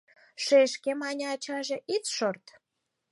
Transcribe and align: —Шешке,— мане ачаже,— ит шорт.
—Шешке,— 0.43 0.91
мане 1.01 1.25
ачаже,— 1.33 1.77
ит 1.95 2.03
шорт. 2.15 2.45